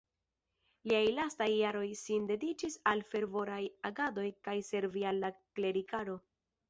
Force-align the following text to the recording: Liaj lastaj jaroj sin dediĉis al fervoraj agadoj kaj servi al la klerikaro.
Liaj 0.91 1.01
lastaj 1.17 1.47
jaroj 1.55 1.85
sin 1.99 2.25
dediĉis 2.31 2.77
al 2.93 3.05
fervoraj 3.11 3.61
agadoj 3.91 4.27
kaj 4.49 4.57
servi 4.73 5.05
al 5.11 5.23
la 5.27 5.31
klerikaro. 5.39 6.19